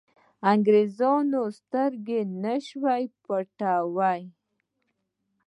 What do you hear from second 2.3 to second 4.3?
نه شوای پټولای.